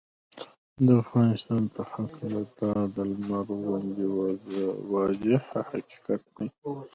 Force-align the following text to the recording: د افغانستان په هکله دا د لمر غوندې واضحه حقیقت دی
د 0.85 0.87
افغانستان 1.03 1.61
په 1.73 1.81
هکله 1.93 2.39
دا 2.59 2.73
د 2.95 2.97
لمر 3.11 3.47
غوندې 3.63 4.05
واضحه 4.93 5.59
حقیقت 5.69 6.21
دی 6.35 6.47